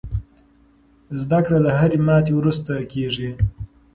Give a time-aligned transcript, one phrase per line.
[1.21, 3.29] زده کړه له هرې ماتې وروسته کېږي.